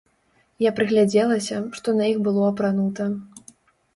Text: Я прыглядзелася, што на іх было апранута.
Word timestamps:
Я 0.63 0.71
прыглядзелася, 0.77 1.59
што 1.79 1.95
на 1.99 2.07
іх 2.13 2.17
было 2.27 2.41
апранута. 2.53 3.03